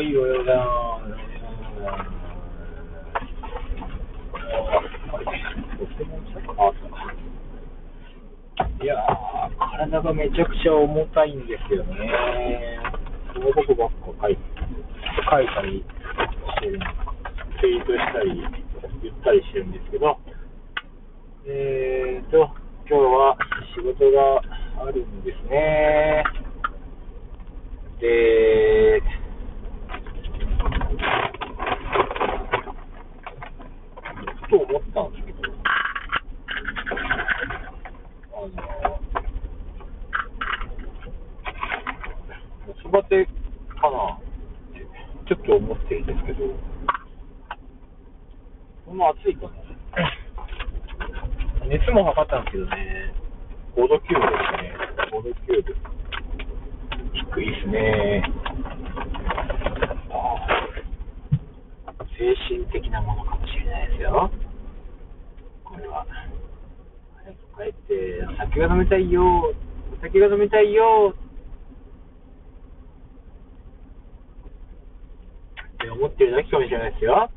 [0.00, 0.62] はい、おはようございま
[6.72, 6.76] す。
[8.82, 8.98] いやー、
[9.76, 12.80] 体がめちゃくちゃ重たいんですよね。
[13.34, 14.38] そのことばっか書い
[15.30, 15.86] 書いたりし
[16.62, 16.80] てる、
[17.60, 18.42] ツイートしたり、
[19.02, 20.18] 言ったりしてるんですけど、
[21.44, 22.48] えーと、
[22.88, 23.36] 今日は
[23.76, 24.40] 仕事が
[24.82, 26.24] あるんですね。
[28.00, 28.59] で、
[34.50, 35.38] ふと思ったんですけど、
[38.34, 38.50] あの、
[42.66, 43.28] 夏バテ
[43.80, 44.20] かなっ
[44.74, 44.84] て、
[45.28, 46.38] ちょっと思ってるんですけど、
[48.86, 49.50] そんな暑いかな
[51.68, 53.14] 熱も測ったんですけどね、
[53.76, 54.74] 5度9分ですね。
[55.12, 55.76] 5度9分。
[57.36, 58.24] 低いですね。
[60.10, 60.16] あ
[61.86, 64.30] あ精神的なものかもしれないですよ。
[65.64, 66.06] これは。
[67.16, 69.22] 早く帰って、お酒が飲みたいよ。
[69.92, 71.14] お酒が飲みたいよ。
[75.74, 77.30] って思ってるだけかもしれないですよ。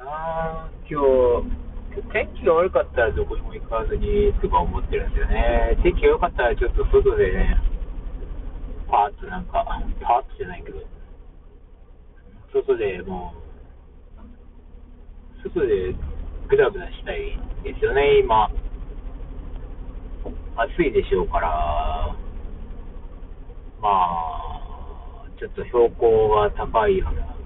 [0.00, 1.06] あ今日、
[2.12, 5.78] 天気が悪かったらどこにも行かずにとか思ってるんですよね。
[5.82, 7.56] 天気が良かったらちょっと外でね、
[8.88, 9.64] パーッとなんか、
[10.00, 10.78] パーッとじゃないけど、
[12.52, 13.34] 外でも
[15.44, 15.94] う、外で
[16.48, 18.50] ぐだぐだしたいですよね、今。
[20.56, 22.16] 暑いでしょうから、
[23.80, 27.36] まあ、ちょっと標高が高いような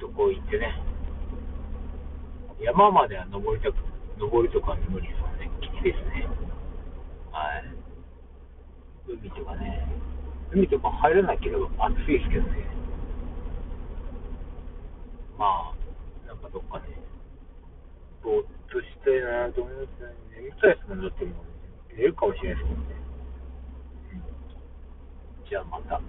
[0.00, 0.74] とこ行ってね、
[2.60, 3.76] 山までは登りたく、
[4.18, 5.50] 登るとか無理ですね。
[5.60, 6.26] きついですね。
[7.30, 7.64] はい。
[9.06, 9.86] 海とかね。
[10.52, 12.66] 海とか入らないければ暑いですけどね。
[15.38, 16.94] まあ、なんかどっかね、
[18.22, 20.14] ぼーっとしたいなと思いますね。
[20.36, 22.94] 眠たいですもん、だってもう、寝るかもしれないですもんね。
[24.12, 26.00] うんじゃあまた。